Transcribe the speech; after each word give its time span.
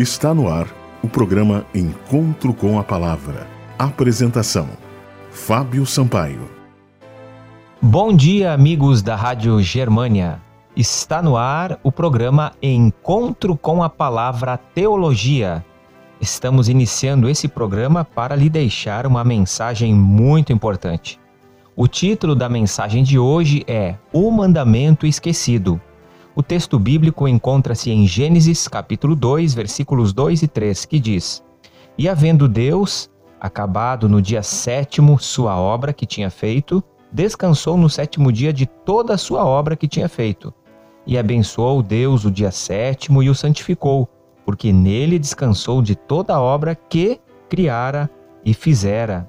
Está 0.00 0.32
no 0.32 0.48
ar 0.48 0.66
o 1.02 1.08
programa 1.10 1.66
Encontro 1.74 2.54
com 2.54 2.78
a 2.78 2.82
Palavra. 2.82 3.46
Apresentação: 3.78 4.66
Fábio 5.30 5.84
Sampaio. 5.84 6.48
Bom 7.82 8.10
dia, 8.16 8.54
amigos 8.54 9.02
da 9.02 9.14
Rádio 9.14 9.60
Germânia. 9.60 10.40
Está 10.74 11.20
no 11.20 11.36
ar 11.36 11.78
o 11.82 11.92
programa 11.92 12.52
Encontro 12.62 13.54
com 13.54 13.82
a 13.82 13.90
Palavra 13.90 14.56
Teologia. 14.56 15.62
Estamos 16.18 16.70
iniciando 16.70 17.28
esse 17.28 17.46
programa 17.46 18.02
para 18.02 18.34
lhe 18.34 18.48
deixar 18.48 19.06
uma 19.06 19.22
mensagem 19.22 19.94
muito 19.94 20.50
importante. 20.50 21.20
O 21.76 21.86
título 21.86 22.34
da 22.34 22.48
mensagem 22.48 23.04
de 23.04 23.18
hoje 23.18 23.64
é 23.66 23.96
O 24.14 24.30
Mandamento 24.30 25.06
Esquecido. 25.06 25.78
O 26.34 26.42
texto 26.42 26.78
bíblico 26.78 27.26
encontra-se 27.26 27.90
em 27.90 28.06
Gênesis 28.06 28.68
capítulo 28.68 29.16
2, 29.16 29.52
versículos 29.52 30.12
2 30.12 30.42
e 30.42 30.48
3, 30.48 30.84
que 30.84 31.00
diz: 31.00 31.42
E 31.98 32.08
havendo 32.08 32.46
Deus 32.46 33.10
acabado 33.40 34.08
no 34.08 34.22
dia 34.22 34.42
sétimo 34.42 35.18
sua 35.18 35.58
obra 35.58 35.92
que 35.92 36.06
tinha 36.06 36.30
feito, 36.30 36.82
descansou 37.10 37.76
no 37.76 37.90
sétimo 37.90 38.30
dia 38.30 38.52
de 38.52 38.64
toda 38.64 39.14
a 39.14 39.18
sua 39.18 39.44
obra 39.44 39.74
que 39.74 39.88
tinha 39.88 40.08
feito. 40.08 40.54
E 41.04 41.18
abençoou 41.18 41.82
Deus 41.82 42.24
o 42.24 42.30
dia 42.30 42.52
sétimo 42.52 43.22
e 43.22 43.28
o 43.28 43.34
santificou, 43.34 44.08
porque 44.44 44.72
nele 44.72 45.18
descansou 45.18 45.82
de 45.82 45.96
toda 45.96 46.34
a 46.34 46.40
obra 46.40 46.76
que 46.76 47.20
criara 47.48 48.08
e 48.44 48.54
fizera. 48.54 49.28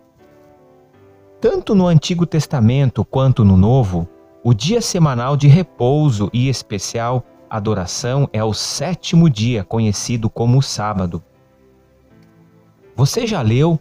Tanto 1.40 1.73
no 1.73 1.88
Antigo 1.88 2.27
Testamento 2.27 3.04
quanto 3.04 3.43
no 3.43 3.57
Novo, 3.57 4.07
o 4.44 4.54
dia 4.54 4.81
semanal 4.81 5.38
de 5.38 5.48
repouso 5.48 6.30
e 6.34 6.49
especial 6.49 7.23
adoração 7.49 8.27
é 8.34 8.44
o 8.44 8.54
sétimo 8.54 9.30
dia, 9.30 9.63
conhecido 9.63 10.30
como 10.30 10.62
sábado. 10.62 11.22
Você 12.96 13.27
já 13.27 13.41
leu 13.41 13.80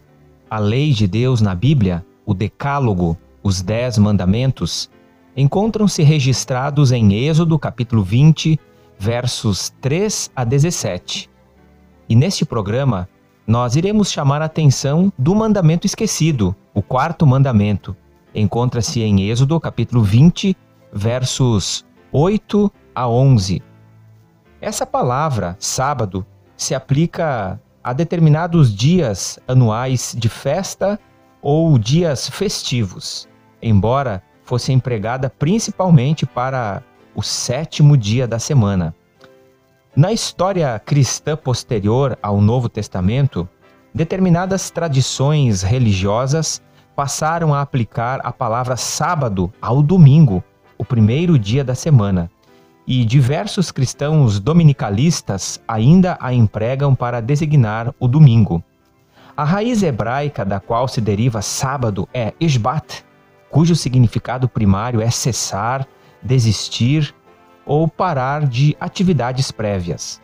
a 0.49 0.59
lei 0.59 0.91
de 0.91 1.07
Deus 1.07 1.41
na 1.41 1.55
Bíblia, 1.55 2.05
o 2.25 2.33
Decálogo, 2.33 3.17
os 3.41 3.61
Dez 3.61 3.97
Mandamentos? 3.97 4.89
Encontram-se 5.35 6.03
registrados 6.03 6.91
em 6.91 7.13
Êxodo, 7.13 7.57
capítulo 7.57 8.03
20, 8.03 8.59
versos 8.99 9.73
3 9.81 10.29
a 10.35 10.43
17. 10.43 11.29
E 12.07 12.15
neste 12.15 12.45
programa, 12.45 13.09
nós 13.47 13.75
iremos 13.75 14.11
chamar 14.11 14.41
a 14.41 14.45
atenção 14.45 15.11
do 15.17 15.33
mandamento 15.33 15.87
esquecido, 15.87 16.55
o 16.73 16.81
quarto 16.81 17.25
mandamento, 17.25 17.95
encontra-se 18.33 19.01
em 19.01 19.29
Êxodo, 19.29 19.59
capítulo 19.59 20.03
20, 20.03 20.55
versos 20.91 21.85
8 22.11 22.71
a 22.95 23.07
11. 23.07 23.61
Essa 24.59 24.85
palavra, 24.85 25.55
sábado, 25.59 26.25
se 26.55 26.75
aplica 26.75 27.59
a 27.83 27.93
determinados 27.93 28.73
dias 28.73 29.39
anuais 29.47 30.15
de 30.17 30.29
festa 30.29 30.99
ou 31.41 31.77
dias 31.77 32.29
festivos, 32.29 33.27
embora 33.61 34.21
fosse 34.43 34.71
empregada 34.71 35.29
principalmente 35.29 36.25
para 36.25 36.83
o 37.15 37.23
sétimo 37.23 37.97
dia 37.97 38.27
da 38.27 38.37
semana. 38.37 38.95
Na 39.95 40.13
história 40.13 40.79
cristã 40.79 41.35
posterior 41.35 42.17
ao 42.21 42.39
Novo 42.39 42.69
Testamento, 42.69 43.49
determinadas 43.93 44.69
tradições 44.69 45.63
religiosas 45.63 46.61
passaram 46.95 47.53
a 47.53 47.61
aplicar 47.61 48.19
a 48.23 48.31
palavra 48.31 48.75
sábado 48.75 49.51
ao 49.61 49.81
domingo, 49.81 50.43
o 50.77 50.85
primeiro 50.85 51.37
dia 51.37 51.63
da 51.63 51.75
semana. 51.75 52.29
E 52.87 53.05
diversos 53.05 53.71
cristãos 53.71 54.39
dominicalistas 54.39 55.61
ainda 55.67 56.17
a 56.19 56.33
empregam 56.33 56.95
para 56.95 57.21
designar 57.21 57.93
o 57.99 58.07
domingo. 58.07 58.63
A 59.37 59.43
raiz 59.43 59.81
hebraica 59.81 60.43
da 60.43 60.59
qual 60.59 60.87
se 60.87 60.99
deriva 60.99 61.41
sábado 61.41 62.07
é 62.13 62.33
esbat, 62.39 63.05
cujo 63.49 63.75
significado 63.75 64.47
primário 64.49 65.01
é 65.01 65.09
cessar, 65.09 65.87
desistir 66.21 67.13
ou 67.65 67.87
parar 67.87 68.45
de 68.45 68.75
atividades 68.79 69.51
prévias. 69.51 70.21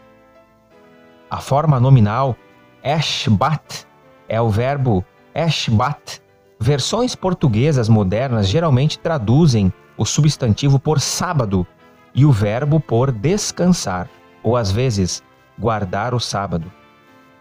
A 1.30 1.38
forma 1.38 1.80
nominal 1.80 2.36
eshbat 2.84 3.86
é 4.30 4.42
o 4.42 4.50
verbo 4.50 5.06
eshbat, 5.34 6.22
Versões 6.60 7.16
portuguesas 7.16 7.88
modernas 7.88 8.48
geralmente 8.48 8.98
traduzem 8.98 9.72
o 9.98 10.06
substantivo 10.06 10.80
por 10.80 11.00
sábado 11.00 11.66
e 12.14 12.26
o 12.26 12.32
verbo 12.32 12.80
por 12.80 13.12
descansar, 13.12 14.10
ou 14.42 14.58
às 14.58 14.72
vezes 14.72 15.24
guardar 15.58 16.14
o 16.14 16.20
sábado. 16.20 16.72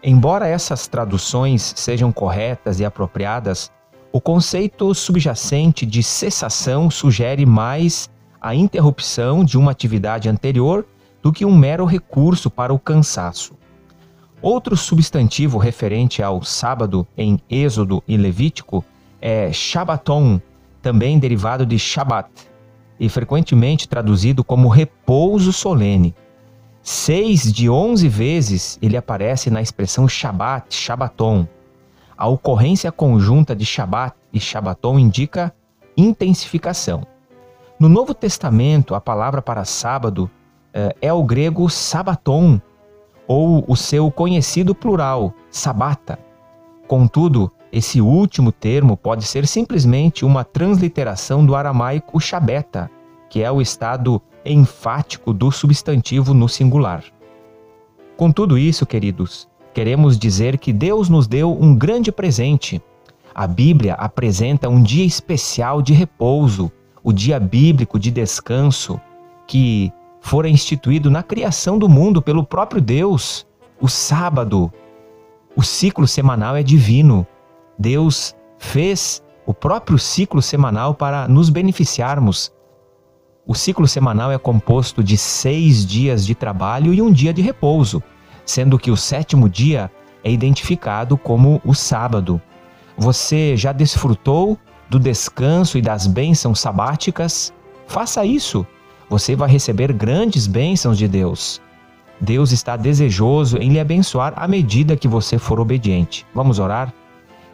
Embora 0.03 0.47
essas 0.47 0.87
traduções 0.87 1.73
sejam 1.75 2.11
corretas 2.11 2.79
e 2.79 2.85
apropriadas, 2.85 3.71
o 4.11 4.21
conceito 4.21 4.93
subjacente 4.93 5.85
de 5.85 6.03
cessação 6.03 6.89
sugere 6.89 7.45
mais 7.45 8.09
a 8.39 8.53
interrupção 8.53 9.43
de 9.43 9.57
uma 9.57 9.71
atividade 9.71 10.29
anterior 10.29 10.85
do 11.21 11.31
que 11.33 11.43
um 11.43 11.55
mero 11.55 11.85
recurso 11.85 12.49
para 12.49 12.73
o 12.73 12.79
cansaço. 12.79 13.55
Outro 14.41 14.77
substantivo 14.77 15.57
referente 15.57 16.21
ao 16.21 16.43
sábado 16.43 17.05
em 17.17 17.39
Êxodo 17.49 18.03
e 18.07 18.15
Levítico 18.15 18.85
é 19.21 19.51
Shabbaton, 19.51 20.39
também 20.81 21.19
derivado 21.19 21.65
de 21.65 21.77
Shabbat, 21.77 22.29
e 22.99 23.09
frequentemente 23.09 23.87
traduzido 23.87 24.43
como 24.43 24.69
repouso 24.69 25.53
solene. 25.53 26.15
Seis 26.81 27.51
de 27.51 27.69
onze 27.69 28.07
vezes 28.07 28.79
ele 28.81 28.95
aparece 28.97 29.49
na 29.49 29.61
expressão 29.61 30.07
Shabbat, 30.07 30.73
Shabbaton. 30.73 31.47
A 32.17 32.27
ocorrência 32.27 32.91
conjunta 32.91 33.55
de 33.55 33.65
Shabbat 33.65 34.15
e 34.31 34.39
Shabbaton 34.39 34.97
indica 34.97 35.53
intensificação. 35.95 37.05
No 37.79 37.87
Novo 37.87 38.13
Testamento, 38.13 38.95
a 38.95 39.01
palavra 39.01 39.41
para 39.41 39.65
sábado 39.65 40.29
é, 40.73 40.95
é 41.01 41.13
o 41.13 41.23
grego 41.23 41.69
sabaton, 41.69 42.59
ou 43.27 43.65
o 43.67 43.75
seu 43.75 44.09
conhecido 44.09 44.73
plural, 44.73 45.33
sabata. 45.51 46.17
Contudo, 46.87 47.51
esse 47.71 47.99
último 47.99 48.51
termo 48.51 48.95
pode 48.95 49.25
ser 49.25 49.45
simplesmente 49.45 50.23
uma 50.23 50.43
transliteração 50.43 51.45
do 51.45 51.55
aramaico 51.55 52.19
shabeta, 52.19 52.89
que 53.29 53.43
é 53.43 53.51
o 53.51 53.61
estado 53.61 54.21
enfático 54.45 55.33
do 55.33 55.51
substantivo 55.51 56.33
no 56.33 56.47
singular. 56.47 57.03
Com 58.15 58.31
tudo 58.31 58.57
isso, 58.57 58.85
queridos, 58.85 59.47
queremos 59.73 60.17
dizer 60.17 60.57
que 60.57 60.71
Deus 60.71 61.09
nos 61.09 61.27
deu 61.27 61.51
um 61.51 61.75
grande 61.75 62.11
presente. 62.11 62.81
A 63.35 63.45
Bíblia 63.45 63.93
apresenta 63.93 64.69
um 64.69 64.81
dia 64.81 65.05
especial 65.05 65.81
de 65.81 65.93
repouso, 65.93 66.71
o 67.03 67.11
dia 67.11 67.39
bíblico 67.39 67.99
de 67.99 68.09
descanso, 68.09 68.99
que 69.45 69.91
fora 70.21 70.49
instituído 70.49 71.11
na 71.11 71.21
criação 71.21 71.77
do 71.77 71.87
mundo 71.87 72.21
pelo 72.21 72.43
próprio 72.43 72.81
Deus, 72.81 73.45
o 73.79 73.87
sábado. 73.87 74.71
O 75.55 75.61
ciclo 75.61 76.07
semanal 76.07 76.55
é 76.55 76.63
divino 76.63 77.27
Deus 77.77 78.35
fez 78.57 79.21
o 79.45 79.53
próprio 79.53 79.97
ciclo 79.97 80.41
semanal 80.41 80.93
para 80.93 81.27
nos 81.27 81.49
beneficiarmos. 81.49 82.51
O 83.45 83.55
ciclo 83.55 83.87
semanal 83.87 84.31
é 84.31 84.37
composto 84.37 85.03
de 85.03 85.17
seis 85.17 85.85
dias 85.85 86.25
de 86.25 86.35
trabalho 86.35 86.93
e 86.93 87.01
um 87.01 87.11
dia 87.11 87.33
de 87.33 87.41
repouso, 87.41 88.03
sendo 88.45 88.77
que 88.77 88.91
o 88.91 88.97
sétimo 88.97 89.47
dia 89.47 89.89
é 90.23 90.31
identificado 90.31 91.17
como 91.17 91.61
o 91.63 91.73
sábado. 91.73 92.41
Você 92.97 93.55
já 93.55 93.71
desfrutou 93.71 94.57
do 94.89 94.99
descanso 94.99 95.77
e 95.77 95.81
das 95.81 96.07
bênçãos 96.07 96.59
sabáticas? 96.59 97.53
Faça 97.85 98.25
isso. 98.25 98.65
Você 99.09 99.35
vai 99.35 99.49
receber 99.49 99.93
grandes 99.93 100.47
bênçãos 100.47 100.97
de 100.97 101.07
Deus. 101.07 101.61
Deus 102.19 102.51
está 102.51 102.75
desejoso 102.75 103.57
em 103.57 103.69
lhe 103.69 103.79
abençoar 103.79 104.33
à 104.35 104.47
medida 104.47 104.97
que 104.97 105.07
você 105.07 105.37
for 105.37 105.59
obediente. 105.59 106.25
Vamos 106.33 106.59
orar? 106.59 106.93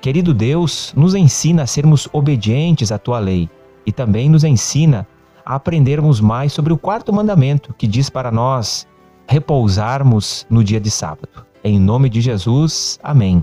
Querido 0.03 0.33
Deus, 0.33 0.94
nos 0.97 1.15
ensina 1.15 1.63
a 1.63 1.65
sermos 1.65 2.09
obedientes 2.11 2.91
à 2.91 2.97
tua 2.97 3.19
lei 3.19 3.50
e 3.85 3.91
também 3.91 4.29
nos 4.29 4.44
ensina 4.44 5.07
a 5.45 5.55
aprendermos 5.55 6.19
mais 6.19 6.51
sobre 6.51 6.73
o 6.73 6.77
quarto 6.77 7.13
mandamento 7.13 7.73
que 7.77 7.88
diz 7.88 8.09
para 8.09 8.29
nós 8.29 8.85
repousarmos 9.29 10.45
no 10.50 10.61
dia 10.61 10.81
de 10.81 10.91
sábado. 10.91 11.45
Em 11.63 11.79
nome 11.79 12.09
de 12.09 12.19
Jesus, 12.19 13.00
amém. 13.01 13.41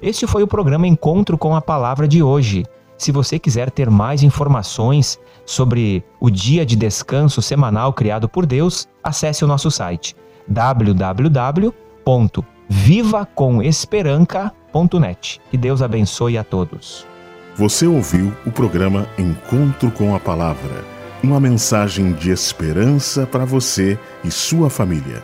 Este 0.00 0.28
foi 0.28 0.44
o 0.44 0.46
programa 0.46 0.86
Encontro 0.86 1.36
com 1.36 1.56
a 1.56 1.60
Palavra 1.60 2.06
de 2.06 2.22
hoje. 2.22 2.64
Se 2.96 3.10
você 3.10 3.36
quiser 3.36 3.68
ter 3.68 3.90
mais 3.90 4.22
informações 4.22 5.18
sobre 5.44 6.04
o 6.20 6.30
dia 6.30 6.64
de 6.64 6.76
descanso 6.76 7.42
semanal 7.42 7.92
criado 7.92 8.28
por 8.28 8.46
Deus, 8.46 8.86
acesse 9.02 9.44
o 9.44 9.48
nosso 9.48 9.72
site 9.72 10.14
www.vivacomesperanca.com 10.46 12.55
www.ecc.net. 12.68 14.60
Que 15.50 15.56
Deus 15.56 15.82
abençoe 15.82 16.36
a 16.38 16.44
todos. 16.44 17.06
Você 17.54 17.86
ouviu 17.86 18.34
o 18.44 18.52
programa 18.52 19.08
Encontro 19.18 19.90
com 19.90 20.14
a 20.14 20.20
Palavra, 20.20 20.84
uma 21.22 21.40
mensagem 21.40 22.12
de 22.12 22.30
esperança 22.30 23.26
para 23.26 23.46
você 23.46 23.98
e 24.22 24.30
sua 24.30 24.68
família. 24.68 25.22